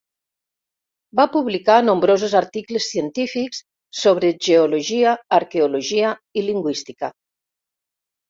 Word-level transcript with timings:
Va 1.17 1.25
publicar 1.33 1.75
nombrosos 1.83 2.33
articles 2.39 2.87
científics 2.93 3.61
sobre 4.03 4.31
geologia, 4.47 5.13
arqueologia 5.39 6.15
i 6.43 6.47
lingüística. 6.49 7.11